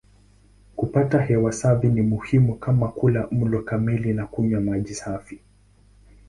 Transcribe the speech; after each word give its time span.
Kupata 0.75 1.21
hewa 1.21 1.51
safi 1.51 1.87
ni 1.87 2.01
muhimu 2.01 2.55
kama 2.55 2.87
kula 2.87 3.27
mlo 3.31 3.61
kamili 3.61 4.13
na 4.13 4.27
kunywa 4.27 4.61
maji 4.61 4.93
safi. 4.95 5.39